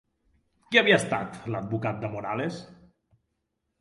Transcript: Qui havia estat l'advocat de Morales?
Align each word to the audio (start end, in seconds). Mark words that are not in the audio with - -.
Qui 0.69 0.79
havia 0.81 0.95
estat 1.01 1.37
l'advocat 1.55 2.03
de 2.07 2.11
Morales? 2.17 2.59